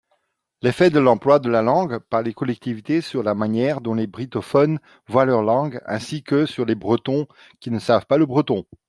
[0.63, 4.79] l'effet de l'emploi de la langue par les collectivités sur la manière dont les brittophones
[5.07, 7.27] voient leur langue, ainsi que sur les Bretons
[7.59, 8.65] qui ne savent pas le breton.